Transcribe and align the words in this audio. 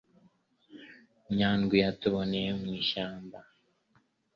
Nyandwi 1.37 1.75
yatuyoboye 1.83 2.45
mu 2.61 2.69
ishyamba. 2.81 3.39